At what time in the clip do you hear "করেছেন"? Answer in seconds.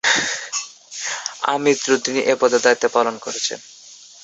3.17-3.59